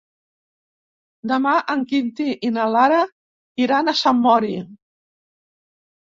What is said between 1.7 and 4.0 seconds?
en Quintí i na Lara iran a